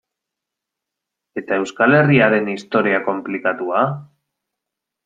[1.41, 3.89] Eta Euskal Herriaren historia konplikatua?